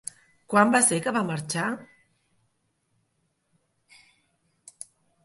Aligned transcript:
Quan 0.51 0.71
va 0.75 0.79
ser 0.85 0.97
que 1.07 1.11
va 1.17 1.21
marxar? 1.27 1.65